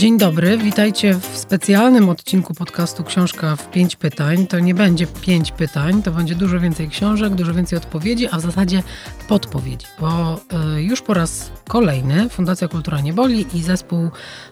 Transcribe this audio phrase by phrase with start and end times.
[0.00, 4.46] Dzień dobry, witajcie w specjalnym odcinku podcastu Książka w pięć pytań.
[4.46, 8.40] To nie będzie pięć pytań, to będzie dużo więcej książek, dużo więcej odpowiedzi, a w
[8.40, 8.82] zasadzie
[9.28, 10.40] podpowiedzi, bo
[10.76, 14.10] y, już po raz kolejny Fundacja Kultura Nie Boli i zespół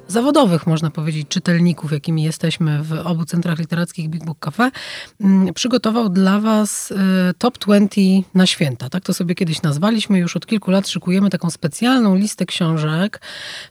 [0.08, 4.70] zawodowych, można powiedzieć, czytelników, jakimi jesteśmy w obu centrach literackich Big Book Cafe,
[5.48, 6.94] y, przygotował dla Was y,
[7.38, 8.00] Top 20
[8.34, 8.90] na święta.
[8.90, 10.18] Tak to sobie kiedyś nazwaliśmy.
[10.18, 13.20] Już od kilku lat szykujemy taką specjalną listę książek,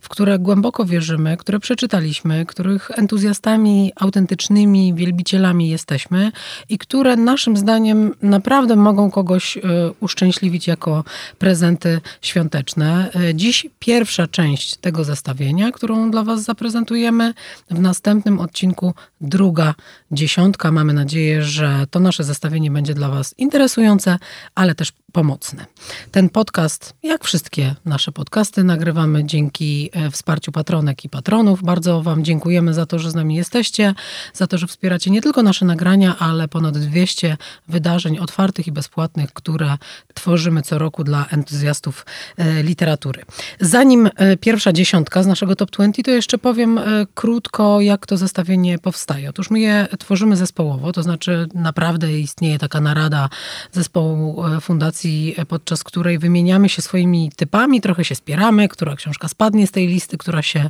[0.01, 6.31] w które głęboko wierzymy, które przeczytaliśmy, których entuzjastami autentycznymi, wielbicielami jesteśmy
[6.69, 9.57] i które naszym zdaniem naprawdę mogą kogoś
[9.99, 11.03] uszczęśliwić jako
[11.39, 13.09] prezenty świąteczne.
[13.33, 17.33] Dziś pierwsza część tego zestawienia, którą dla Was zaprezentujemy.
[17.71, 19.73] W następnym odcinku druga
[20.11, 20.71] dziesiątka.
[20.71, 24.17] Mamy nadzieję, że to nasze zestawienie będzie dla Was interesujące,
[24.55, 25.65] ale też pomocne.
[26.11, 31.56] Ten podcast, jak wszystkie nasze podcasty, nagrywamy dzięki e, wsparciu patronek i patronów.
[31.63, 33.93] Bardzo Wam dziękujemy za to, że z nami jesteście,
[34.33, 39.33] za to, że wspieracie nie tylko nasze nagrania, ale ponad 200 wydarzeń otwartych i bezpłatnych,
[39.33, 39.77] które
[40.13, 42.05] tworzymy co roku dla entuzjastów
[42.37, 43.23] e, literatury.
[43.59, 46.79] Zanim e, pierwsza dziesiątka z naszego Top 20, to jeszcze powiem
[47.13, 49.29] krótko, jak to zestawienie powstaje.
[49.29, 53.29] Otóż my je tworzymy zespołowo, to znaczy naprawdę istnieje taka narada
[53.71, 59.71] zespołu Fundacji podczas której wymieniamy się swoimi typami, trochę się spieramy, która książka spadnie z
[59.71, 60.69] tej listy, która się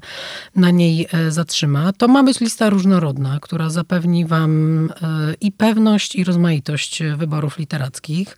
[0.55, 1.93] na e, zatrzyma.
[1.93, 8.37] To ma być lista różnorodna, która zapewni Wam e, i pewność, i rozmaitość wyborów literackich.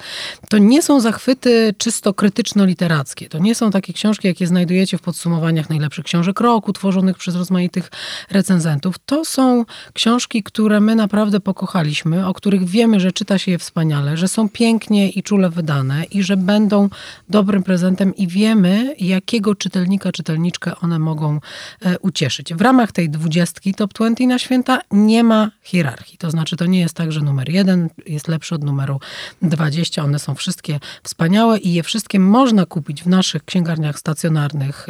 [0.49, 3.29] To nie są zachwyty czysto krytyczno-literackie.
[3.29, 7.91] To nie są takie książki, jakie znajdujecie w podsumowaniach najlepszych książek roku, tworzonych przez rozmaitych
[8.31, 8.95] recenzentów.
[9.05, 14.17] To są książki, które my naprawdę pokochaliśmy, o których wiemy, że czyta się je wspaniale,
[14.17, 16.89] że są pięknie i czule wydane i że będą
[17.29, 21.39] dobrym prezentem i wiemy, jakiego czytelnika, czytelniczkę one mogą
[21.81, 22.53] e, ucieszyć.
[22.53, 26.17] W ramach tej dwudziestki Top 20 na święta nie ma hierarchii.
[26.17, 28.99] To znaczy, to nie jest tak, że numer jeden jest lepszy od numeru
[29.41, 30.03] 20.
[30.03, 34.87] One są wszystkie wspaniałe i je wszystkie można kupić w naszych księgarniach stacjonarnych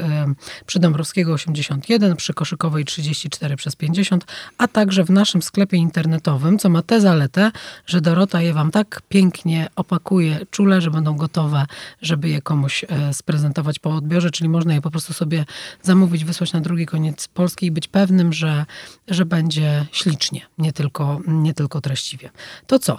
[0.66, 4.26] przy Dąbrowskiego 81, przy Koszykowej 34 przez 50,
[4.58, 7.52] a także w naszym sklepie internetowym, co ma tę zaletę,
[7.86, 11.66] że Dorota je wam tak pięknie opakuje czule, że będą gotowe,
[12.02, 15.46] żeby je komuś e, sprezentować po odbiorze, czyli można je po prostu sobie
[15.82, 18.66] zamówić, wysłać na drugi koniec Polski i być pewnym, że,
[19.08, 22.30] że będzie ślicznie, nie tylko, nie tylko treściwie.
[22.68, 22.98] To co?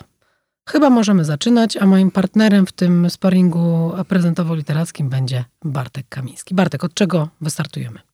[0.69, 6.55] Chyba możemy zaczynać, a moim partnerem w tym sparingu prezentowo-literackim będzie Bartek Kamiński.
[6.55, 8.10] Bartek, od czego wystartujemy?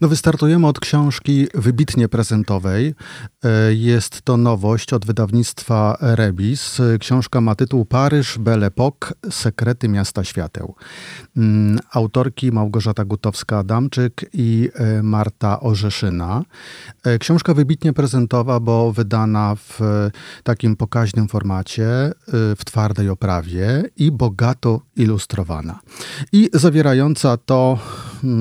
[0.00, 2.94] No wystartujemy od książki wybitnie prezentowej.
[3.44, 6.78] E, jest to nowość od wydawnictwa Rebis.
[7.00, 10.74] Książka ma tytuł Paryż, Belle Époque, Sekrety Miasta Świateł.
[11.36, 16.42] Mm, autorki Małgorzata Gutowska-Adamczyk i e, Marta Orzeszyna.
[17.04, 19.80] E, książka wybitnie prezentowa, bo wydana w
[20.42, 25.80] takim pokaźnym formacie, w twardej oprawie i bogato ilustrowana.
[26.32, 27.78] I zawierająca to,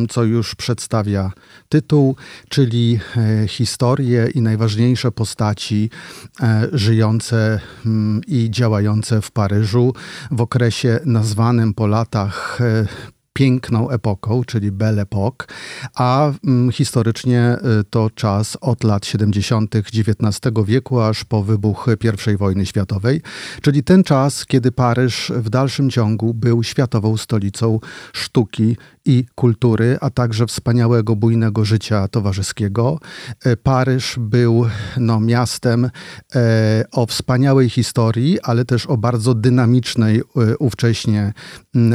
[0.10, 1.32] co już przedstawia
[1.70, 2.16] tytuł,
[2.50, 5.90] czyli e, historie i najważniejsze postaci
[6.42, 9.94] e, żyjące mm, i działające w Paryżu
[10.32, 12.86] w okresie nazwanym po latach e,
[13.34, 15.48] piękną epoką, czyli Belle Époque,
[15.96, 17.58] a mm, historycznie
[17.90, 19.76] to czas od lat 70.
[19.76, 21.88] XIX wieku aż po wybuch
[22.34, 23.22] I wojny światowej,
[23.62, 27.80] czyli ten czas, kiedy Paryż w dalszym ciągu był światową stolicą
[28.14, 28.78] sztuki
[29.10, 33.00] i kultury, a także wspaniałego, bujnego życia towarzyskiego.
[33.44, 34.66] E, Paryż był
[34.98, 35.90] no, miastem
[36.36, 41.34] e, o wspaniałej historii, ale też o bardzo dynamicznej e, ówcześnie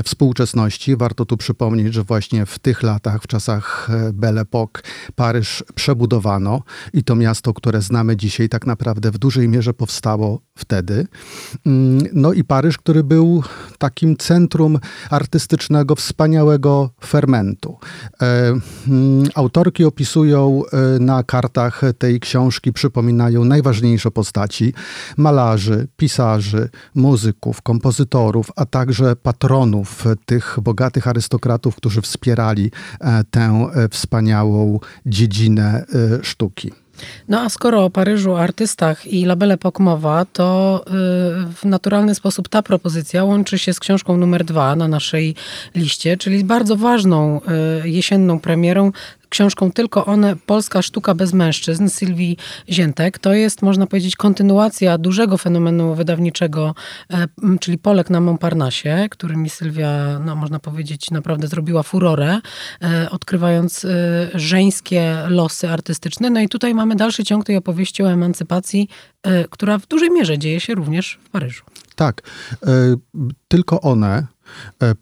[0.04, 0.96] współczesności.
[0.96, 4.82] Warto tu przypomnieć, że właśnie w tych latach, w czasach Belle Époque,
[5.14, 6.62] Paryż przebudowano
[6.92, 11.06] i to miasto, które znamy dzisiaj, tak naprawdę w dużej mierze powstało wtedy.
[12.12, 13.42] No i Paryż, który był
[13.78, 14.78] takim centrum
[15.10, 17.78] artystycznego, wspaniałego fermentu.
[18.22, 18.52] E,
[18.88, 24.72] mm, autorki opisują e, na kartach tej książki, przypominają najważniejsze postaci
[25.16, 32.70] malarzy, pisarzy, muzyków, kompozytorów, a także patronów tych bogatych arystokratów, którzy wspierali
[33.00, 35.84] e, tę wspaniałą dziedzinę
[36.22, 36.83] sztuki.
[37.28, 40.90] No a skoro o Paryżu, artystach i labele Pokmowa, to y,
[41.54, 45.34] w naturalny sposób ta propozycja łączy się z książką numer dwa na naszej
[45.74, 47.40] liście, czyli bardzo ważną
[47.84, 48.92] y, jesienną premierą
[49.34, 52.36] książką Tylko one, Polska sztuka bez mężczyzn Sylwii
[52.68, 53.18] Ziętek.
[53.18, 56.74] To jest, można powiedzieć, kontynuacja dużego fenomenu wydawniczego,
[57.10, 57.26] e,
[57.60, 62.40] czyli Polek na Montparnasse, którymi Sylwia, no, można powiedzieć, naprawdę zrobiła furorę,
[62.82, 63.88] e, odkrywając e,
[64.34, 66.30] żeńskie losy artystyczne.
[66.30, 68.88] No i tutaj mamy dalszy ciąg tej opowieści o emancypacji,
[69.50, 71.64] która w dużej mierze dzieje się również w Paryżu.
[71.96, 72.22] Tak.
[73.48, 74.26] Tylko one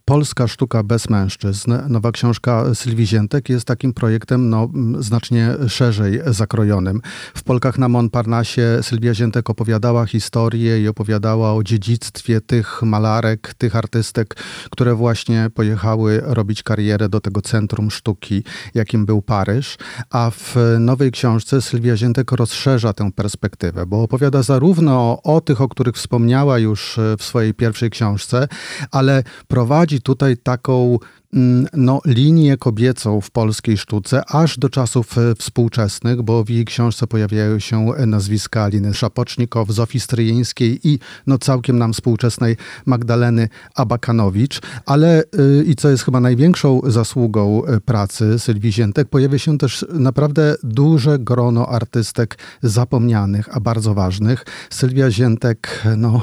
[0.05, 4.69] Polska sztuka bez mężczyzn, nowa książka Sylwii Ziętek jest takim projektem no,
[4.99, 7.01] znacznie szerzej zakrojonym.
[7.35, 13.77] W Polkach na Montparnasse Sylwia Ziętek opowiadała historię i opowiadała o dziedzictwie tych malarek, tych
[13.77, 14.37] artystek,
[14.71, 18.45] które właśnie pojechały robić karierę do tego centrum sztuki,
[18.75, 19.77] jakim był Paryż.
[20.11, 25.69] A w nowej książce Sylwia Ziętek rozszerza tę perspektywę, bo opowiada zarówno o tych, o
[25.69, 28.49] których wspomniała już w swojej pierwszej książce,
[28.91, 30.99] ale prowadzi tutaj taką
[31.35, 36.65] mm, no, linię kobiecą w polskiej sztuce aż do czasów e, współczesnych, bo w jej
[36.65, 42.57] książce pojawiają się nazwiska Aliny Szapocznikow, Zofii Stryjeńskiej i no, całkiem nam współczesnej
[42.87, 44.61] Magdaleny Abakanowicz.
[44.87, 49.87] Ale y, i co jest chyba największą zasługą e, pracy Sylwii Ziętek, pojawia się też
[49.93, 54.45] naprawdę duże grono artystek zapomnianych, a bardzo ważnych.
[54.71, 56.21] Sylwia Ziętek, no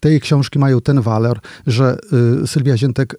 [0.00, 1.98] te jej książki mają ten walor, że
[2.42, 3.16] y, Sylwia Ziętek y,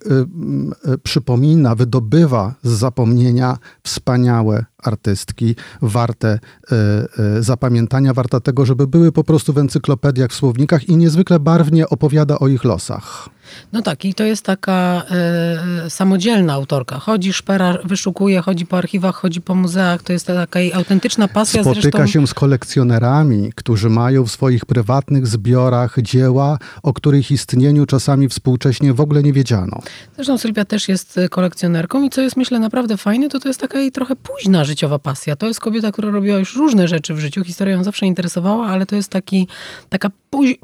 [0.92, 6.38] y, przypomina, wydobywa z zapomnienia wspaniałe artystki, warte
[7.40, 12.38] zapamiętania, warte tego, żeby były po prostu w encyklopediach, w słownikach i niezwykle barwnie opowiada
[12.38, 13.28] o ich losach.
[13.72, 15.02] No tak, i to jest taka
[15.86, 16.98] y, samodzielna autorka.
[16.98, 20.02] Chodzi, szpera, wyszukuje, chodzi po archiwach, chodzi po muzeach.
[20.02, 21.62] To jest taka jej autentyczna pasja.
[21.62, 22.06] Spotyka zresztą...
[22.06, 28.94] się z kolekcjonerami, którzy mają w swoich prywatnych zbiorach dzieła, o których istnieniu czasami współcześnie
[28.94, 29.80] w ogóle nie wiedziano.
[30.14, 33.78] Zresztą Sylwia też jest kolekcjonerką i co jest myślę naprawdę fajne, to to jest taka
[33.78, 35.36] jej trochę późna życiowa pasja.
[35.36, 37.44] To jest kobieta, która robiła już różne rzeczy w życiu.
[37.44, 39.48] Historia ją zawsze interesowała, ale to jest taki,
[39.88, 40.10] taka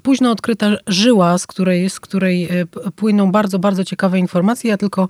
[0.03, 2.49] późno odkryta żyła, z której, z której
[2.97, 4.71] płyną bardzo, bardzo ciekawe informacje.
[4.71, 5.09] Ja tylko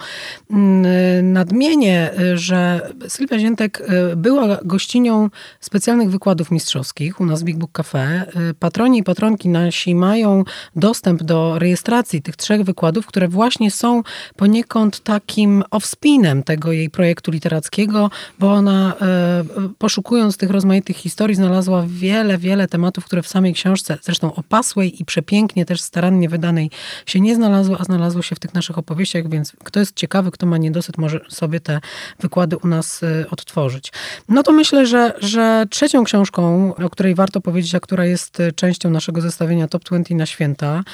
[0.51, 5.31] mm, nadmienię, że Sylwia Ziętek była gościnią
[5.61, 8.27] specjalnych wykładów mistrzowskich u nas w Big Book Cafe.
[8.59, 10.45] Patroni i patronki nasi mają
[10.77, 14.03] dostęp do rejestracji tych trzech wykładów, które właśnie są
[14.37, 21.85] poniekąd takim offspinem tego jej projektu literackiego, bo ona y, poszukując tych rozmaitych historii znalazła
[21.89, 26.71] wiele, wiele tematów, które w samej książce, zresztą opasłej i przepięknie też starannie wydanej
[27.07, 30.47] się nie znalazły a znalazło się w tych naszych opowieściach, więc kto jest ciekawy, kto
[30.47, 31.81] ma niedosyt, może sobie te
[32.21, 33.93] wykłady u nas y, odtworzyć.
[34.29, 38.53] No to myślę, że, że trzecią książką, o której warto powiedzieć, a która jest y,
[38.53, 40.85] częścią naszego zestawienia Top 20 na święta,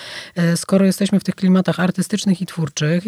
[0.56, 3.04] skoro jesteśmy w tych klimatach artystycznych i twórczych,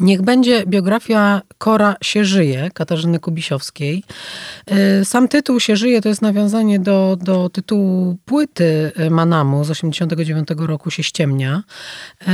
[0.00, 4.04] Niech będzie biografia Kora się żyje, Katarzyny Kubisiowskiej.
[5.00, 10.68] Y, sam tytuł się żyje to jest nawiązanie do, do tytułu płyty Manamu z 1989
[10.68, 11.62] roku się ściemnia.
[12.22, 12.26] Y,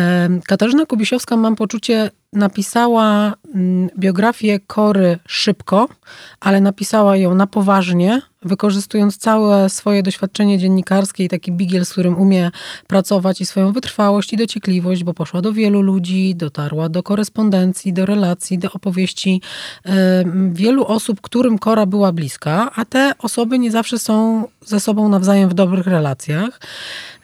[0.47, 5.89] Katarzyna Kubisiowska, mam poczucie, napisała mm, biografię Kory szybko,
[6.41, 12.19] ale napisała ją na poważnie, wykorzystując całe swoje doświadczenie dziennikarskie i taki bigiel, z którym
[12.19, 12.51] umie
[12.87, 18.07] pracować i swoją wytrwałość i dociekliwość, bo poszła do wielu ludzi, dotarła do korespondencji, do
[18.07, 19.43] relacji, do opowieści
[20.53, 25.49] wielu osób, którym Kora była bliska, a te osoby nie zawsze są ze sobą nawzajem
[25.49, 26.61] w dobrych relacjach.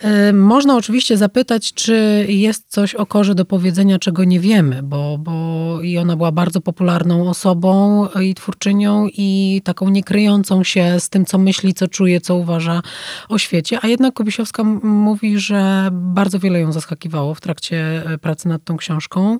[0.05, 5.19] Y, można oczywiście zapytać, czy jest coś o Korze do powiedzenia, czego nie wiemy, bo,
[5.19, 11.25] bo i ona była bardzo popularną osobą i twórczynią i taką niekryjącą się z tym,
[11.25, 12.83] co myśli, co czuje, co uważa
[13.29, 13.79] o świecie.
[13.83, 18.77] A jednak Kobisiowska mówi, że bardzo wiele ją zaskakiwało w trakcie e, pracy nad tą
[18.77, 19.39] książką.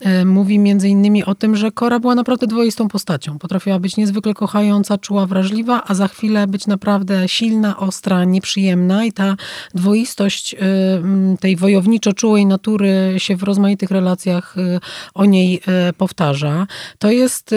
[0.00, 3.38] E, mówi między innymi o tym, że Kora była naprawdę dwoistą postacią.
[3.38, 9.12] Potrafiła być niezwykle kochająca, czuła, wrażliwa, a za chwilę być naprawdę silna, ostra, nieprzyjemna i
[9.12, 9.36] ta
[9.74, 14.80] dwoistość y, tej wojowniczo-czułej natury się w rozmaitych relacjach y,
[15.14, 16.66] o niej y, powtarza.
[16.98, 17.54] To jest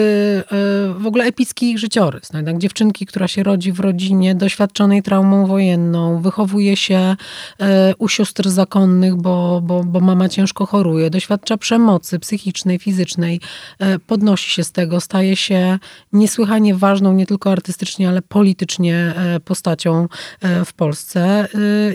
[0.98, 2.32] w ogóle epicki życiorys.
[2.32, 7.16] No jednak dziewczynki, która się rodzi w rodzinie doświadczonej traumą wojenną, wychowuje się
[7.98, 13.40] u sióstr zakonnych, bo, bo, bo mama ciężko choruje, doświadcza przemocy psychicznej, fizycznej,
[14.06, 15.78] podnosi się z tego, staje się
[16.12, 20.08] niesłychanie ważną nie tylko artystycznie, ale politycznie postacią
[20.64, 21.48] w Polsce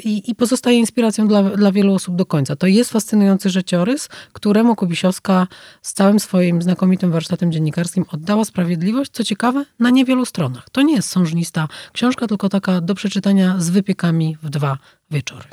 [0.03, 2.55] i, i pozostaje inspiracją dla, dla wielu osób do końca.
[2.55, 5.47] To jest fascynujący życiorys, któremu Kubiszowska Polska
[5.81, 10.69] z całym swoim znakomitym warsztatem dziennikarskim oddała sprawiedliwość, co ciekawe, na niewielu stronach.
[10.69, 14.77] To nie jest sążnista książka, tylko taka do przeczytania z wypiekami w dwa
[15.11, 15.47] wieczory.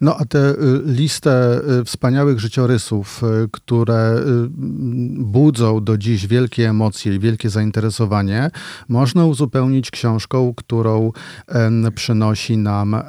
[0.00, 0.54] No a tę
[0.86, 4.48] listę y, wspaniałych życiorysów, y, które y,
[5.24, 8.50] budzą do dziś wielkie emocje i wielkie zainteresowanie,
[8.88, 11.12] można uzupełnić książką, którą
[11.94, 13.02] przynosi nam e,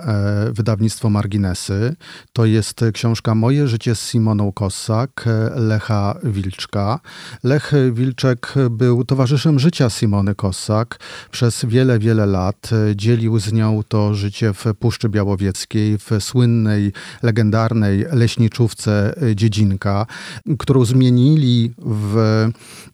[0.51, 1.95] wydawnictwo Marginesy.
[2.33, 6.99] To jest książka Moje życie z Simoną Kossak, e, Lecha Wilczka.
[7.43, 10.99] Lech Wilczek był towarzyszem życia Simony Kossak
[11.31, 12.69] przez wiele, wiele lat.
[12.95, 20.05] Dzielił z nią to życie w Puszczy Białowieckiej w słynnej, legendarnej leśniczówce e, Dziedzinka,
[20.59, 22.17] którą zmienili w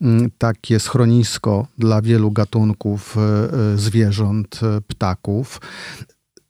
[0.01, 3.21] mm, takie schronisko dla wielu gatunków e,
[3.73, 5.59] e, zwierząt, ptaków.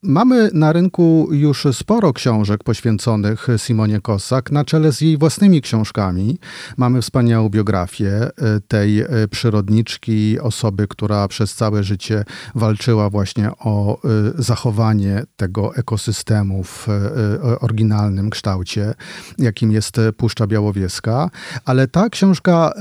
[0.03, 6.39] Mamy na rynku już sporo książek poświęconych Simonie Kossak, na czele z jej własnymi książkami.
[6.77, 8.32] Mamy wspaniałą biografię e,
[8.68, 12.24] tej e, przyrodniczki, osoby, która przez całe życie
[12.56, 16.88] walczyła właśnie o e, zachowanie tego ekosystemu w
[17.62, 18.94] oryginalnym kształcie,
[19.38, 21.29] jakim jest Puszcza Białowieska.
[21.65, 22.74] Ale ta książka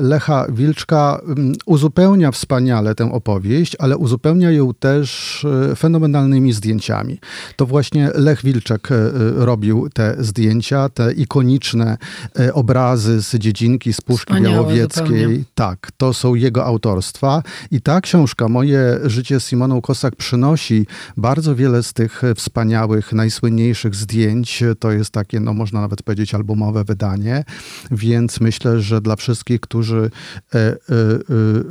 [0.00, 1.20] Lecha Wilczka
[1.66, 7.18] uzupełnia wspaniale tę opowieść, ale uzupełnia ją też fenomenalnymi zdjęciami.
[7.56, 8.94] To właśnie Lech Wilczek e,
[9.34, 11.96] robił te zdjęcia, te ikoniczne
[12.38, 15.06] e, obrazy z dziedzinki, z Puszki Wspaniałe Białowieckiej.
[15.06, 15.44] Zupełnie.
[15.54, 17.42] Tak, to są jego autorstwa.
[17.70, 23.94] I ta książka, Moje życie z Simoną Kosak, przynosi bardzo wiele z tych wspaniałych, najsłynniejszych
[23.94, 24.62] zdjęć.
[24.78, 27.44] To jest takie, no można nawet powiedzieć, albumowe wydanie.
[27.90, 30.10] Więc myślę, że dla wszystkich, którzy
[30.54, 30.76] e, e, e,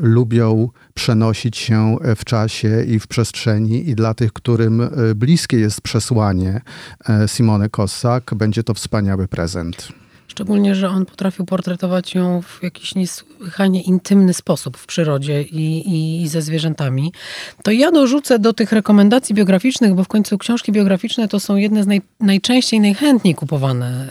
[0.02, 5.82] lubią przenosić się w czasie i w przestrzeni i dla tych, którym e, bliskie jest
[5.82, 6.62] przesłanie
[7.10, 10.03] e, Simone Kossak, będzie to wspaniały prezent.
[10.34, 16.22] Szczególnie, że on potrafił portretować ją w jakiś niesłychanie intymny sposób w przyrodzie i, i,
[16.22, 17.14] i, ze zwierzętami.
[17.64, 21.84] To ja dorzucę do tych rekomendacji biograficznych, bo w końcu książki biograficzne to są jedne
[21.84, 24.08] z naj, najczęściej, najchętniej kupowane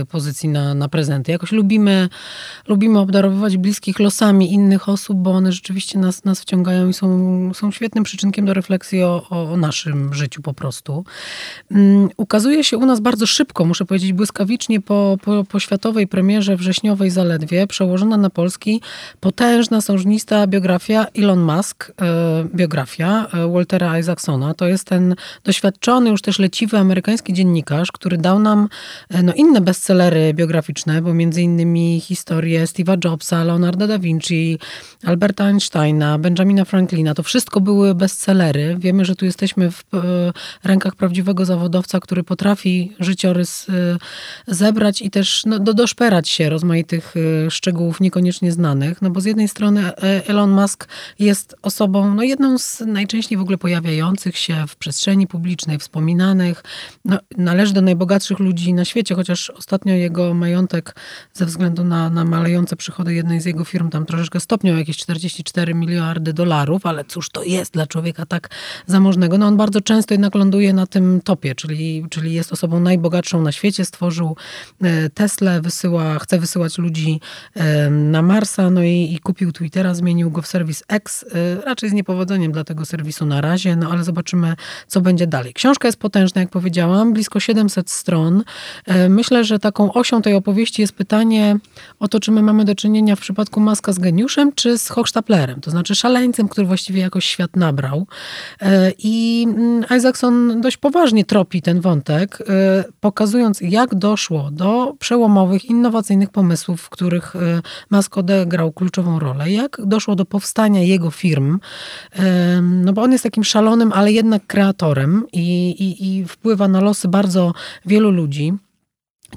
[0.00, 1.32] e, pozycji na, na prezenty.
[1.32, 2.08] Jakoś lubimy,
[2.68, 7.70] lubimy obdarowywać bliskich losami innych osób, bo one rzeczywiście nas, nas wciągają i są, są
[7.70, 11.04] świetnym przyczynkiem do refleksji o, o naszym życiu po prostu.
[11.70, 16.06] Um, ukazuje się u nas bardzo szybko, muszę powiedzieć błyskawicznie po, po, po po światowej
[16.06, 18.80] premierze wrześniowej zaledwie przełożona na polski
[19.20, 24.54] potężna sążnista biografia Elon Musk, e, biografia e, Waltera Isaacsona.
[24.54, 28.68] To jest ten doświadczony, już też leciwy amerykański dziennikarz, który dał nam
[29.10, 34.58] e, no, inne bestsellery biograficzne, bo między innymi historię Steve'a Jobsa, Leonardo da Vinci,
[35.04, 37.14] Alberta Einsteina, Benjamina Franklina.
[37.14, 38.76] To wszystko były bestsellery.
[38.78, 39.84] Wiemy, że tu jesteśmy w
[40.64, 43.66] rękach prawdziwego zawodowca, który potrafi życiorys
[44.46, 49.24] zebrać i też no, do, doszperać się rozmaitych y, szczegółów niekoniecznie znanych, no bo z
[49.24, 50.88] jednej strony e, Elon Musk
[51.18, 56.62] jest osobą, no jedną z najczęściej w ogóle pojawiających się w przestrzeni publicznej, wspominanych,
[57.04, 60.94] no, należy do najbogatszych ludzi na świecie, chociaż ostatnio jego majątek
[61.32, 65.74] ze względu na, na malejące przychody jednej z jego firm tam troszeczkę stopniał jakieś 44
[65.74, 68.50] miliardy dolarów, ale cóż to jest dla człowieka tak
[68.86, 69.38] zamożnego?
[69.38, 73.52] No on bardzo często jednak ląduje na tym topie, czyli, czyli jest osobą najbogatszą na
[73.52, 74.36] świecie, stworzył
[74.82, 77.20] e, Tesla, Wysyła, chce wysyłać ludzi
[77.90, 81.92] na Marsa, no i, i kupił Twittera, zmienił go w serwis X, e, raczej z
[81.92, 84.54] niepowodzeniem dla tego serwisu na razie, no ale zobaczymy,
[84.86, 85.54] co będzie dalej.
[85.54, 88.44] Książka jest potężna, jak powiedziałam, blisko 700 stron.
[88.86, 91.56] E, myślę, że taką osią tej opowieści jest pytanie
[92.00, 95.60] o to, czy my mamy do czynienia w przypadku Maska z geniuszem, czy z Hochstaplerem,
[95.60, 98.06] to znaczy szaleńcem, który właściwie jakoś świat nabrał.
[98.62, 102.38] E, I mm, Isaacson dość poważnie tropi ten wątek,
[103.00, 109.50] pokazując, jak doszło do przełomu przełomowych, innowacyjnych pomysłów, w których e, Musk odegrał kluczową rolę.
[109.50, 111.58] Jak doszło do powstania jego firm?
[112.62, 117.08] No bo on jest takim szalonym, ale jednak kreatorem i, i, i wpływa na losy
[117.08, 117.52] bardzo
[117.86, 118.52] wielu ludzi.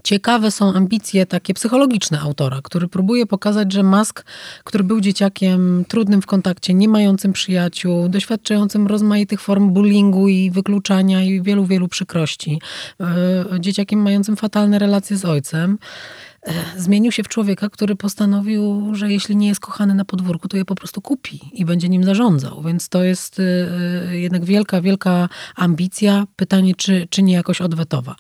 [0.04, 4.26] Ciekawe są ambicje takie psychologiczne autora, który próbuje pokazać, że Musk,
[4.64, 11.24] który był dzieciakiem trudnym w kontakcie, nie mającym przyjaciół, doświadczającym rozmaitych form bullyingu i wykluczania
[11.24, 12.62] i wielu, wielu przykrości,
[13.00, 15.78] e, dzieciakiem mającym fatalne relacje z ojcem,
[16.78, 20.66] zmienił się w człowieka, który postanowił, że jeśli nie jest kochany na podwórku, to je
[20.66, 22.62] po prostu kupi i będzie nim zarządzał.
[22.64, 23.44] Więc to jest e,
[24.10, 26.28] e, jednak wielka, wielka ambicja.
[26.36, 28.16] Pytanie, czy, czy nie jakoś odwetowa.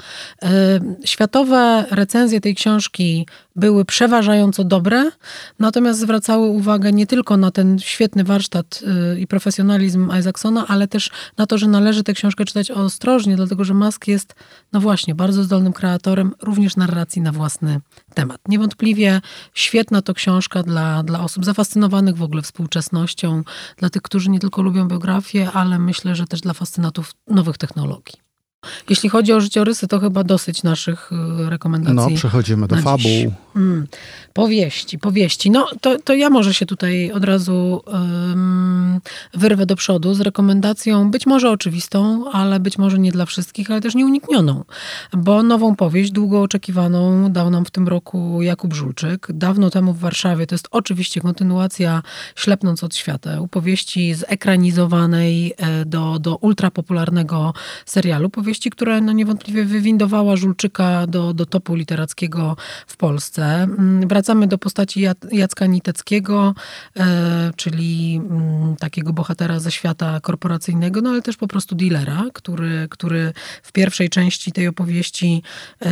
[1.05, 5.11] Światowe recenzje tej książki były przeważająco dobre,
[5.59, 8.83] natomiast zwracały uwagę nie tylko na ten świetny warsztat
[9.19, 13.73] i profesjonalizm Isaacsona, ale też na to, że należy tę książkę czytać ostrożnie, dlatego że
[13.73, 14.35] Musk jest,
[14.73, 17.79] no właśnie, bardzo zdolnym kreatorem również narracji na własny
[18.11, 18.41] temat.
[18.47, 19.21] Niewątpliwie
[19.53, 23.43] świetna to książka dla, dla osób zafascynowanych w ogóle współczesnością,
[23.77, 28.30] dla tych, którzy nie tylko lubią biografię, ale myślę, że też dla fascynatów nowych technologii.
[28.89, 32.13] Jeśli chodzi o życiorysy, to chyba dosyć naszych y, rekomendacji.
[32.13, 33.33] No, przechodzimy do fabuł.
[33.55, 33.87] Mm,
[34.33, 35.51] powieści, powieści.
[35.51, 39.01] No, to, to ja może się tutaj od razu um,
[39.33, 43.81] wyrwę do przodu z rekomendacją, być może oczywistą, ale być może nie dla wszystkich, ale
[43.81, 44.63] też nieuniknioną.
[45.13, 49.27] Bo nową powieść, długo oczekiwaną, dał nam w tym roku Jakub Żulczyk.
[49.29, 50.47] Dawno temu w Warszawie.
[50.47, 52.01] To jest oczywiście kontynuacja
[52.35, 53.47] Ślepnąc od świateł.
[53.47, 57.53] Powieści zekranizowanej e, do, do ultrapopularnego
[57.85, 58.29] serialu.
[58.29, 62.55] Powieści powieści, która no niewątpliwie wywindowała Żulczyka do, do topu literackiego
[62.87, 63.45] w Polsce.
[63.45, 66.53] Mm, wracamy do postaci Jacka Niteckiego,
[66.97, 72.87] e, czyli mm, takiego bohatera ze świata korporacyjnego, no ale też po prostu dealera, który,
[72.89, 75.43] który w pierwszej części tej opowieści
[75.81, 75.89] e,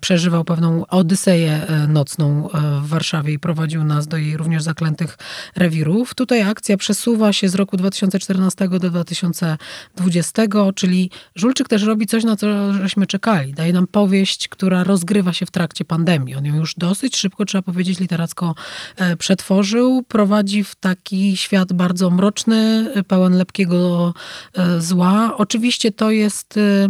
[0.00, 2.48] przeżywał pewną odyseję e, nocną
[2.82, 5.18] w Warszawie i prowadził nas do jej również zaklętych
[5.56, 6.14] rewirów.
[6.14, 10.42] Tutaj akcja przesuwa się z roku 2014 do 2020,
[10.74, 13.52] czyli Żulczyk też też robi coś, na co żeśmy czekali.
[13.52, 16.34] Daje nam powieść, która rozgrywa się w trakcie pandemii.
[16.34, 18.54] On ją już dosyć szybko, trzeba powiedzieć, literacko
[18.96, 20.02] e, przetworzył.
[20.08, 24.14] Prowadzi w taki świat bardzo mroczny, pełen lepkiego
[24.54, 25.36] e, zła.
[25.36, 26.88] Oczywiście to jest e,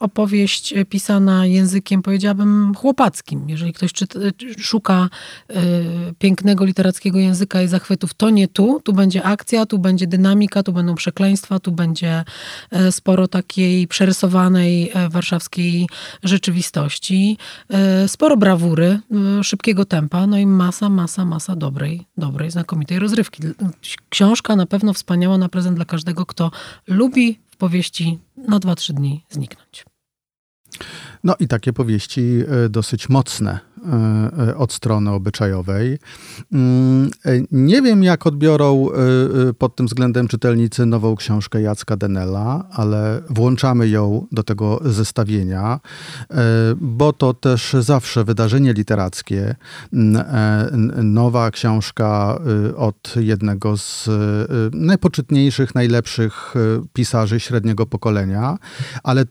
[0.00, 3.48] opowieść pisana językiem, powiedziałabym, chłopackim.
[3.48, 4.18] Jeżeli ktoś czyta,
[4.58, 5.08] szuka
[6.18, 8.80] pięknego literackiego języka i zachwytów, to nie tu.
[8.84, 12.24] Tu będzie akcja, tu będzie dynamika, tu będą przekleństwa, tu będzie
[12.90, 15.88] sporo takiej przerysowanej E, warszawskiej
[16.22, 17.38] rzeczywistości.
[17.68, 19.00] E, sporo brawury,
[19.40, 23.42] e, szybkiego tempa, no i masa, masa, masa dobrej, dobrej, znakomitej rozrywki.
[24.08, 26.50] Książka na pewno wspaniała na prezent dla każdego, kto
[26.86, 29.84] lubi powieści na 2-3 dni zniknąć.
[31.24, 35.98] No i takie powieści dosyć mocne E, e, od strony obyczajowej.
[36.52, 38.88] Mm, e, nie wiem, jak odbiorą
[39.58, 45.80] pod tym względem czytelnicy nową książkę Jacka Denela, ale włączamy ją do tego zestawienia,
[46.76, 49.54] bo to też zawsze wydarzenie literackie.
[51.02, 52.40] Nowa książka
[52.76, 54.08] od jednego z
[54.72, 56.54] najpoczytniejszych, najlepszych
[56.92, 58.58] pisarzy średniego pokolenia,
[59.02, 59.24] ale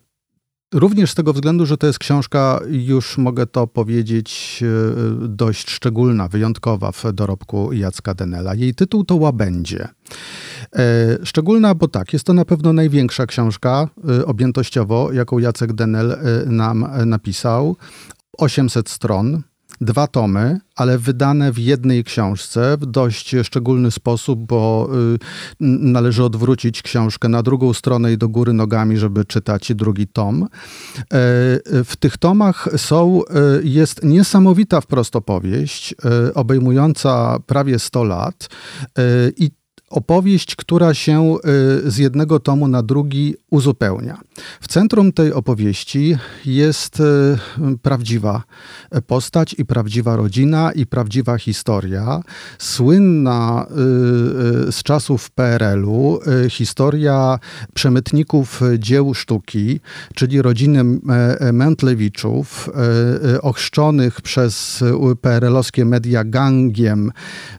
[0.73, 6.27] Również z tego względu, że to jest książka, już mogę to powiedzieć, e, dość szczególna,
[6.27, 8.55] wyjątkowa w dorobku Jacka Denela.
[8.55, 9.87] Jej tytuł to Łabędzie.
[10.75, 16.17] E, szczególna, bo tak, jest to na pewno największa książka e, objętościowo, jaką Jacek Denel
[16.45, 17.75] nam napisał.
[18.37, 19.41] 800 stron,
[19.81, 25.17] dwa tomy, ale wydane w jednej książce w dość szczególny sposób, bo y,
[25.59, 30.43] należy odwrócić książkę na drugą stronę i do góry nogami, żeby czytać drugi tom.
[30.43, 30.47] E,
[31.83, 33.31] w tych tomach są, e,
[33.63, 38.49] jest niesamowita wprost opowieść, e, obejmująca prawie 100 lat
[39.37, 39.51] i
[39.89, 41.35] opowieść, która się
[41.85, 44.17] y, z jednego tomu na drugi uzupełnia.
[44.61, 47.03] W centrum tej opowieści jest y,
[47.81, 48.43] prawdziwa
[49.07, 52.21] postać i prawdziwa rodzina i prawdziwa historia.
[52.59, 53.65] Słynna
[54.67, 57.39] y, z czasów PRL-u historia
[57.73, 59.79] przemytników dzieł sztuki,
[60.15, 60.83] czyli rodziny
[61.53, 62.69] Mętlewiczów,
[63.41, 64.83] ochrzczonych przez
[65.21, 67.11] PRL-owskie media gangiem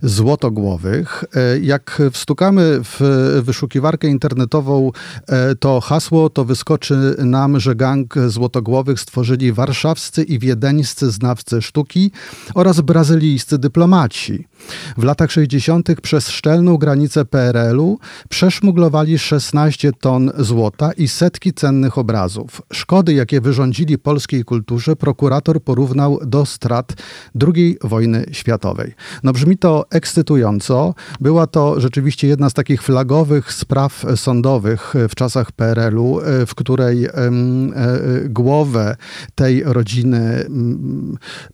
[0.03, 1.25] złotogłowych.
[1.61, 3.01] Jak wstukamy w
[3.43, 4.93] wyszukiwarkę internetową
[5.27, 6.70] e, to hasło, to wyskoczy
[7.19, 12.11] nam, że gang złotogłowych stworzyli warszawscy i wiedeńscy znawcy sztuki
[12.55, 14.50] oraz brazylijscy dyplomaci.
[14.97, 16.01] W latach 60.
[16.03, 22.63] przez szczelną granicę PRL-u przeszmuglowali 16 ton złota i setki cennych obrazów.
[22.73, 26.93] Szkody, jakie wyrządzili polskiej kulturze, prokurator porównał do strat
[27.55, 28.95] II wojny światowej.
[29.23, 30.95] No brzmi to ekscytująco.
[31.21, 37.11] Była to rzeczywiście jedna z takich flagowych spraw sądowych w czasach PRL-u, w której e,
[38.25, 38.97] głowę
[39.35, 40.47] tej rodziny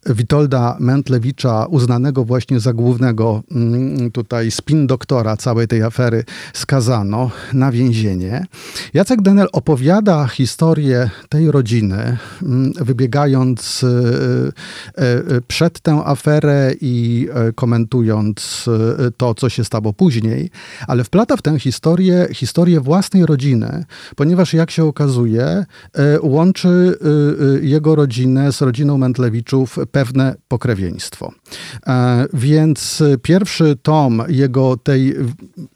[0.07, 7.31] Witolda Mentlewicza, uznanego właśnie za głównego głównego mm, tutaj spin doktora całej tej afery skazano
[7.53, 8.47] na więzienie.
[8.95, 13.89] Jacek Denel opowiada historię tej rodziny, mm, wybiegając e,
[15.03, 18.65] e, przed tę aferę i e, komentując
[19.17, 20.51] to, co się stało później,
[20.87, 23.85] ale wplata w tę historię historię własnej rodziny,
[24.17, 25.65] ponieważ jak się okazuje,
[26.23, 26.99] łączy
[27.63, 31.33] jego rodzinę z rodziną Mętlewiczów pewne pokrewieństwo.
[32.33, 32.86] Więc
[33.23, 35.15] Pierwszy tom jego tej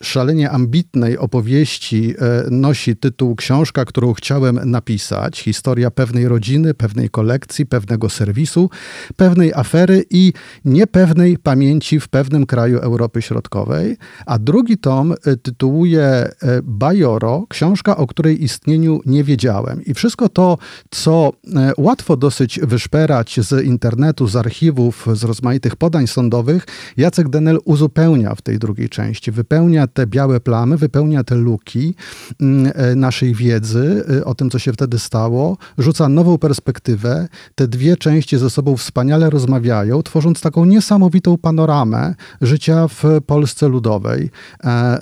[0.03, 2.14] szalenie ambitnej opowieści
[2.51, 5.40] nosi tytuł Książka, którą chciałem napisać.
[5.40, 8.70] Historia pewnej rodziny, pewnej kolekcji, pewnego serwisu,
[9.16, 10.33] pewnej afery i
[10.64, 13.96] niepewnej pamięci w pewnym kraju Europy Środkowej.
[14.27, 16.29] A drugi tom tytułuje
[16.62, 19.85] Bajoro, książka, o której istnieniu nie wiedziałem.
[19.85, 20.59] I wszystko to,
[20.90, 21.33] co
[21.79, 26.66] łatwo dosyć wyszperać z internetu, z archiwów, z rozmaitych podań sądowych,
[27.01, 29.31] Jacek Denel uzupełnia w tej drugiej części.
[29.31, 31.95] Wypełnia te białe plamy, wypełnia te luki
[32.41, 37.29] mm, e, naszej wiedzy e, o tym, co się wtedy stało, rzuca nową perspektywę.
[37.55, 44.31] Te dwie części ze sobą wspaniale rozmawiają, tworząc taką niesamowitą panoramę życia w Polsce Ludowej.
[44.65, 45.01] E,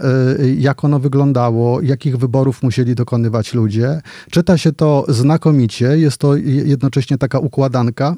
[0.56, 4.00] jak ono wyglądało, jakich wyborów musieli dokonywać ludzie.
[4.30, 8.14] Czyta się to znakomicie, jest to jednocześnie taka układanka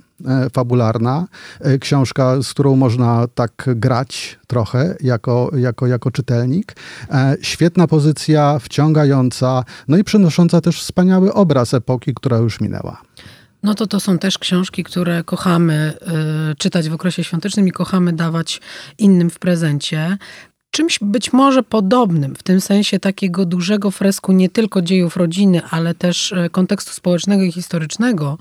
[0.52, 1.26] fabularna,
[1.60, 6.76] e, książka, z którą można tak grać trochę jako, jako, jako czytelnik.
[7.10, 13.02] E, świetna pozycja, wciągająca, no i przynosząca też wspaniały obraz epoki, która już minęła.
[13.62, 15.92] No to to są też książki, które kochamy
[16.52, 18.60] y, czytać w okresie świątecznym i kochamy dawać
[18.98, 20.18] innym w prezencie
[20.70, 25.94] czymś być może podobnym, w tym sensie takiego dużego fresku nie tylko dziejów rodziny, ale
[25.94, 28.38] też e, kontekstu społecznego i historycznego,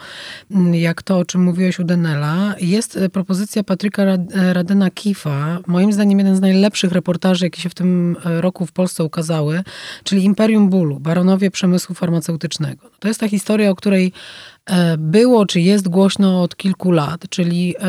[0.51, 4.19] mm, jak to, o czym mówiłeś u Denela, jest e, propozycja Patryka e,
[4.53, 9.03] Radena Kifa, moim zdaniem jeden z najlepszych reportaży, jakie się w tym roku w Polsce
[9.03, 9.63] ukazały,
[10.03, 12.89] czyli Imperium Bólu, baronowie przemysłu farmaceutycznego.
[12.99, 14.13] To jest ta historia, o której
[14.97, 17.83] było czy jest głośno od kilku lat, czyli e,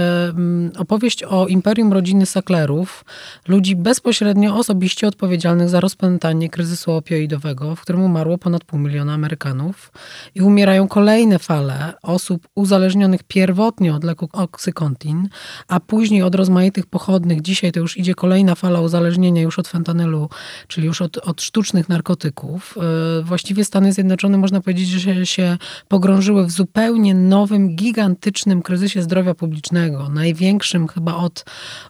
[0.79, 3.05] opowieść o imperium rodziny Sacklerów,
[3.49, 9.93] ludzi bezpośrednio osobiście odpowiedzialnych za rozpętanie kryzysu opioidowego, w którym umarło ponad pół miliona Amerykanów
[10.35, 15.29] i umierają kolejne fale osób uzależnionych pierwotnie od leku Oxycontin,
[15.69, 17.43] a później od rozmaitych pochodnych.
[17.43, 20.29] Dzisiaj to już idzie kolejna fala uzależnienia już od fentanylu,
[20.69, 22.79] czyli już od, od sztucznych narkotyków.
[22.79, 29.03] E, właściwie Stany Zjednoczone można powiedzieć, że się pogrążyły w zupełnie zupełnie nowym, gigantycznym kryzysie
[29.03, 31.45] zdrowia publicznego, największym chyba od,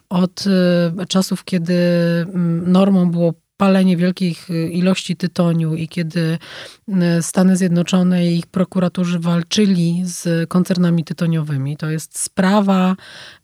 [0.09, 0.43] od
[1.01, 6.37] e, czasów, kiedy mm, normą było palenie wielkich y, ilości tytoniu i kiedy
[6.89, 11.77] y, Stany Zjednoczone i ich prokuratorzy walczyli z koncernami tytoniowymi.
[11.77, 12.95] To jest sprawa,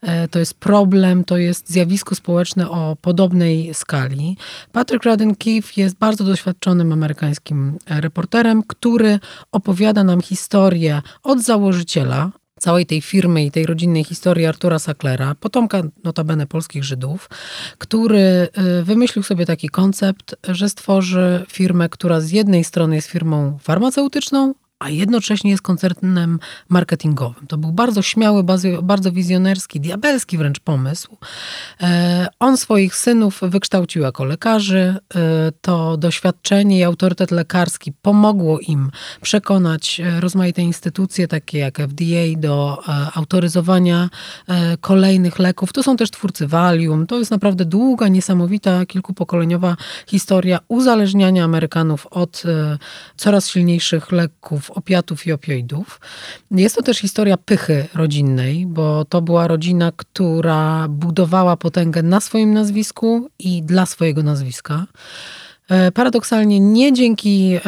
[0.02, 4.38] e, to jest problem, to jest zjawisko społeczne o podobnej skali.
[4.72, 9.20] Patrick Radden Keefe jest bardzo doświadczonym amerykańskim e, reporterem, który
[9.52, 15.84] opowiada nam historię od założyciela, całej tej firmy i tej rodzinnej historii Artura Sacklera, potomka
[16.04, 17.30] notabene polskich Żydów,
[17.78, 18.48] który
[18.80, 24.54] y, wymyślił sobie taki koncept, że stworzy firmę, która z jednej strony jest firmą farmaceutyczną,
[24.80, 27.48] a jednocześnie jest koncernem marketingowym.
[27.48, 28.44] To był bardzo śmiały,
[28.82, 31.18] bardzo wizjonerski, diabelski wręcz pomysł.
[31.82, 34.96] E, on swoich synów wykształcił jako lekarzy.
[35.16, 35.20] E,
[35.62, 42.84] to doświadczenie i autorytet lekarski pomogło im przekonać e, rozmaite instytucje, takie jak FDA, do
[43.16, 44.10] autoryzowania
[44.82, 45.74] kolejnych leków.
[45.74, 47.08] To są też twórcy Valium.
[47.08, 49.76] To jest naprawdę długa, niesamowita, kilkupokoleniowa
[50.08, 52.44] historia uzależniania Amerykanów od
[53.18, 56.00] coraz silniejszych leków opiatów i opioidów.
[56.52, 62.54] Jest to też historia pychy rodzinnej, bo to była rodzina, która budowała potęgę na swoim
[62.54, 64.86] nazwisku i dla swojego nazwiska.
[65.70, 67.60] E, paradoksalnie nie dzięki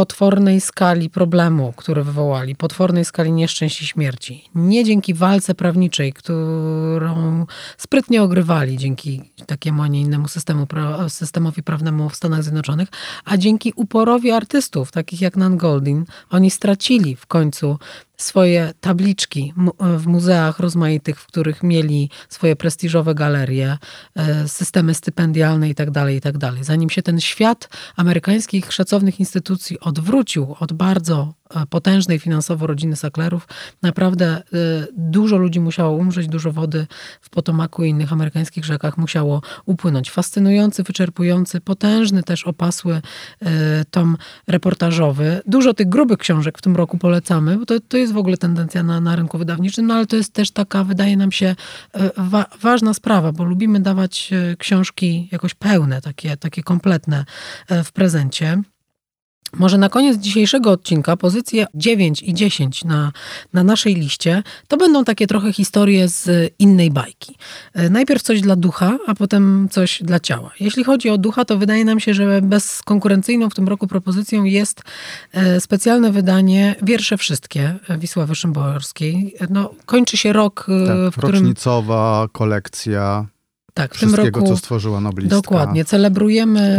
[0.00, 7.46] potwornej skali problemu, który wywołali, potwornej skali nieszczęść i śmierci, nie dzięki walce prawniczej, którą
[7.78, 10.66] sprytnie ogrywali dzięki takiemu, a nie innemu systemu,
[11.08, 12.88] systemowi prawnemu w Stanach Zjednoczonych,
[13.24, 17.78] a dzięki uporowi artystów, takich jak Nan Goldin, oni stracili w końcu
[18.22, 23.78] swoje tabliczki w muzeach rozmaitych, w których mieli swoje prestiżowe galerie,
[24.16, 26.38] e, systemy stypendialne itd., tak itd.
[26.38, 32.96] Tak Zanim się ten świat amerykańskich szacownych instytucji odwrócił od bardzo E, potężnej finansowo rodziny
[32.96, 33.48] Sacklerów.
[33.82, 34.42] Naprawdę e,
[34.96, 36.86] dużo ludzi musiało umrzeć, dużo wody
[37.20, 40.10] w Potomaku i innych amerykańskich rzekach musiało upłynąć.
[40.10, 45.40] Fascynujący, wyczerpujący, potężny też opasły e, tom reportażowy.
[45.46, 48.82] Dużo tych grubych książek w tym roku polecamy, bo to, to jest w ogóle tendencja
[48.82, 51.56] na, na rynku wydawniczym, no ale to jest też taka, wydaje nam się,
[52.16, 57.24] wa ważna sprawa, bo lubimy dawać książki jakoś pełne, takie, takie kompletne
[57.84, 58.62] w prezencie.
[59.52, 63.12] Może na koniec dzisiejszego odcinka pozycje 9 i 10 na,
[63.52, 67.36] na naszej liście to będą takie trochę historie z innej bajki.
[67.74, 70.50] E, najpierw coś dla ducha, a potem coś dla ciała.
[70.60, 74.82] Jeśli chodzi o ducha, to wydaje nam się, że bezkonkurencyjną w tym roku propozycją jest
[75.32, 79.34] e, specjalne wydanie Wiersze Wszystkie Wisławy Szymborskiej.
[79.50, 81.34] No, kończy się rok, tak, w którym...
[81.34, 83.26] Rocznicowa kolekcja
[83.74, 85.36] Tak, w tym Wszystkiego, roku co stworzyła noblistka.
[85.36, 86.78] Dokładnie, celebrujemy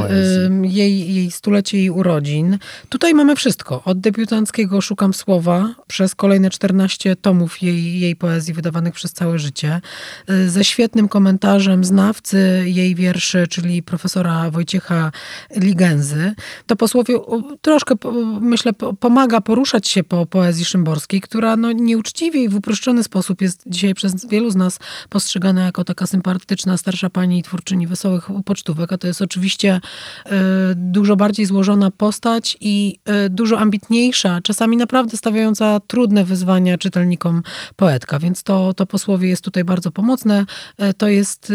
[0.64, 2.58] jej, jej stulecie jej urodzin.
[2.90, 3.84] Tutaj mamy wszystko.
[3.84, 9.82] Od debiutanckiego Szukam Słowa, przez kolejne 14 tomów jej, jej poezji wydawanych przez całe życie,
[10.30, 15.12] y, ze świetnym komentarzem znawcy jej wierszy, czyli profesora Wojciecha
[15.56, 16.34] Ligenzy.
[16.66, 17.16] To posłowie
[17.62, 17.96] troszkę,
[18.42, 23.42] myślę, po- pomaga poruszać się po poezji szymborskiej, która no, nieuczciwie i w uproszczony sposób
[23.42, 28.94] jest dzisiaj przez wielu z nas postrzegana jako taka sympatyczna starsza pani twórczyni wesołych pocztówek,
[28.94, 29.82] a to jest oczywiście
[30.26, 30.32] e,
[30.76, 37.44] dużo bardziej złożona postać i e, dużo ambitniejsza, czasami naprawdę stawiająca trudne wyzwania czytelnikom
[37.76, 40.46] poetka, więc to, to posłowie jest tutaj bardzo pomocne.
[40.78, 41.54] E, To jest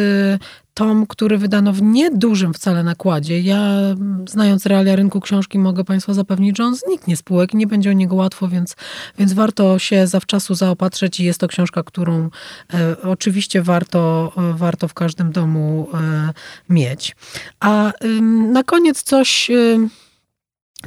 [0.77, 3.41] tom, który wydano w niedużym wcale nakładzie.
[3.41, 3.69] Ja,
[4.29, 7.91] znając realia rynku książki, mogę Państwa zapewnić, że on zniknie z półek i nie będzie
[7.91, 8.77] o niego łatwo, więc,
[9.19, 12.31] więc warto się zawczasu zaopatrzyć i jest to książka, którą
[12.75, 16.33] e, oczywiście warto, e, warto w każdym domu e,
[16.69, 17.17] mieć.
[17.61, 17.93] A
[18.53, 19.51] na koniec coś...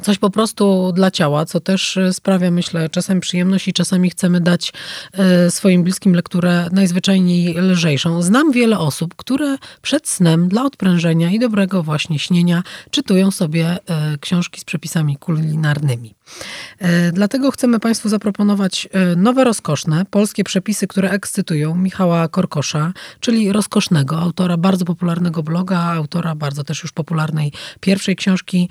[0.02, 4.42] Coś po prostu dla ciała, co też e, sprawia, myślę, czasem przyjemność i czasami chcemy
[4.42, 4.74] dać
[5.14, 8.22] e, swoim bliskim lekturę najzwyczajniej lżejszą.
[8.22, 14.18] Znam wiele osób, które przed snem dla odprężenia i dobrego właśnie śnienia czytują sobie e,
[14.18, 16.16] książki z przepisami kulinarnymi.
[17.14, 24.58] Dlatego chcemy Państwu zaproponować nowe, rozkoszne polskie przepisy, które ekscytują Michała Korkosza, czyli rozkosznego autora
[24.58, 28.70] bardzo popularnego bloga, autora bardzo też już popularnej pierwszej książki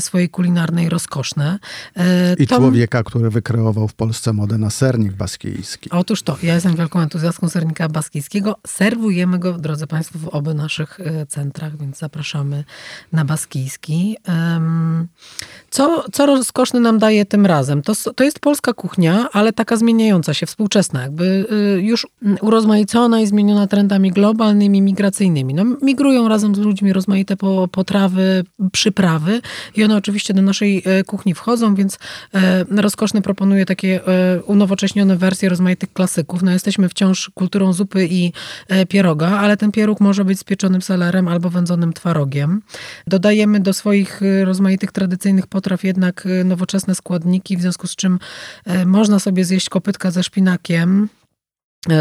[0.00, 1.58] swojej kulinarnej Rozkoszne.
[1.96, 5.90] E, I Tom- człowieka, który wykreował w Polsce modę na sernik baskijski.
[5.90, 8.56] Otóż to, ja jestem wielką entuzjastką sernika baskijskiego.
[8.66, 12.64] Serwujemy go, drodzy Państwo, w obu naszych e, centrach, więc zapraszamy
[13.12, 14.16] na baskijski.
[15.70, 17.82] Co, co rozkoszny nam daje tym razem?
[17.82, 21.46] To, to jest polska kuchnia, ale taka zmieniająca się, współczesna, jakby
[21.78, 22.06] y, już
[22.40, 25.54] urozmaicona i zmieniona trendami globalnymi, migracyjnymi.
[25.54, 29.40] No, migrują razem z ludźmi rozmaite po, potrawy, przyprawy
[29.76, 31.98] i one oczywiście do naszej e, kuchni wchodzą, więc
[32.34, 36.42] e, rozkoszny proponuje takie e, unowocześnione wersje rozmaitych klasyków.
[36.42, 38.32] No jesteśmy wciąż kulturą zupy i
[38.88, 42.62] pieroga, ale ten pieróg może być z pieczonym selerem albo wędzonym twarogiem.
[43.06, 48.18] Dodajemy do swoich rozmaitych tradycyjnych potraw jednak nowoczesne składniki, w związku z czym
[48.86, 51.08] można sobie zjeść kopytka ze szpinakiem,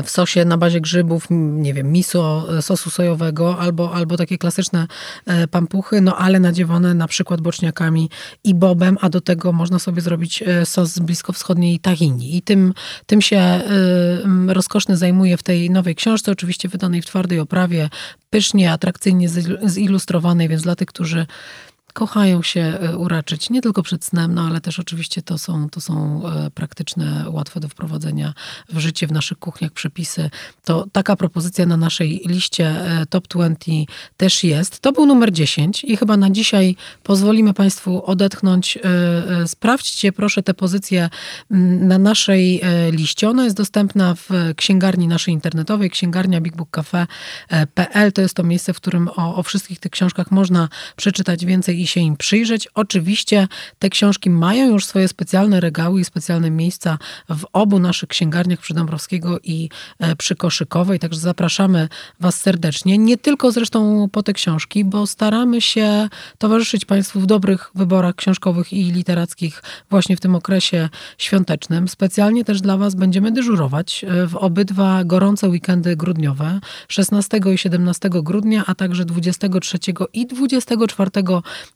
[0.04, 4.88] w sosie na bazie grzybów, nie wiem, miso, e, sosu sojowego albo, albo takie klasyczne
[5.26, 8.10] e, pampuchy, no ale nadziewane na przykład boczniakami
[8.44, 12.38] i bobem, a do tego można sobie zrobić e, sos z bliskowschodniej tahini.
[12.38, 12.74] I tym,
[13.06, 13.64] tym się e,
[14.48, 17.90] rozkoszny zajmuje w tej nowej książce, oczywiście wydanej w twardej oprawie,
[18.30, 21.26] pysznie, atrakcyjnie zil- zilustrowanej, więc dla tych, którzy
[21.94, 25.82] kochają się e, uraczyć nie tylko przed snem, no ale też oczywiście to są, to
[25.82, 28.34] są e, praktyczne, łatwe do wprowadzenia
[28.70, 30.30] w życie w naszych kuchniach przepisy.
[30.64, 33.66] To taka propozycja na naszej liście e, Top 20
[34.18, 34.80] też jest.
[34.80, 38.78] To był numer 10 i chyba na dzisiaj pozwolimy Państwu odetchnąć.
[39.46, 41.10] Sprawdźcie proszę tę pozycję
[41.52, 43.30] mm, na naszej liście.
[43.30, 48.12] Ona jest dostępna w księgarni naszej internetowej, księgarnia bigbookcafe.pl.
[48.12, 51.88] To jest to miejsce, w którym o, o wszystkich tych książkach można przeczytać więcej i
[51.88, 52.68] się im przyjrzeć.
[52.74, 53.48] Oczywiście
[53.80, 56.98] te książki mają już swoje specjalne regały i specjalne miejsca
[57.30, 61.90] w obu naszych księgarniach przy Dąbrowskiego i e, przy Koszykowej, także zapraszamy
[62.20, 62.98] Was serdecznie.
[62.98, 68.74] Nie tylko zresztą po te książki, bo staramy się towarzyszyć Państwu w dobrych wyborach książkowych
[68.74, 71.88] i literackich właśnie w tym okresie świątecznym.
[71.88, 78.10] Specjalnie też dla Was będziemy dyżurować e, w obydwa gorące weekendy grudniowe, 16 i 17
[78.10, 79.78] grudnia, a także 23
[80.14, 81.12] i 24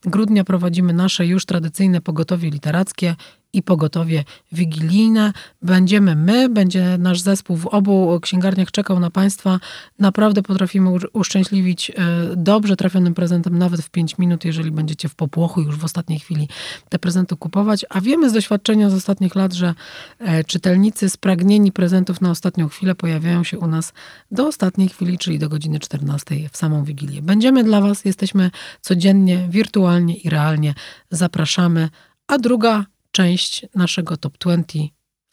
[0.05, 3.15] grudnia prowadzimy nasze już tradycyjne pogotowie literackie
[3.53, 5.33] i pogotowie wigilijne.
[5.61, 9.59] Będziemy my, będzie nasz zespół w obu księgarniach czekał na Państwa.
[9.99, 11.93] Naprawdę potrafimy uszczęśliwić e,
[12.35, 16.47] dobrze trafionym prezentem nawet w 5 minut, jeżeli będziecie w popłochu już w ostatniej chwili
[16.89, 17.85] te prezenty kupować.
[17.89, 19.73] A wiemy z doświadczenia z ostatnich lat, że
[20.19, 23.93] e, czytelnicy spragnieni prezentów na ostatnią chwilę pojawiają się u nas
[24.31, 27.21] do ostatniej chwili, czyli do godziny 14 w samą Wigilię.
[27.21, 30.73] Będziemy dla Was, jesteśmy codziennie, wirtualnie i realnie.
[31.11, 31.89] Zapraszamy.
[32.27, 34.63] A druga część naszego Top 20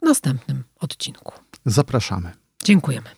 [0.02, 1.32] w następnym odcinku.
[1.66, 2.32] Zapraszamy.
[2.64, 3.10] Dziękujemy.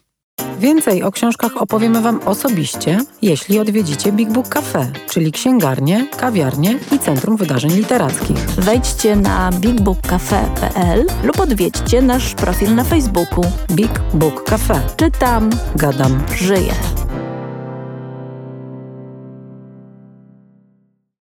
[0.59, 6.99] Więcej o książkach opowiemy Wam osobiście, jeśli odwiedzicie Big Book Cafe, czyli księgarnię, kawiarnię i
[6.99, 8.39] Centrum Wydarzeń Literackich.
[8.39, 13.45] Wejdźcie na bigbookcafe.pl lub odwiedźcie nasz profil na Facebooku.
[13.73, 14.81] Big Book Cafe.
[14.97, 16.23] Czytam, Gadam.
[16.37, 17.02] żyję.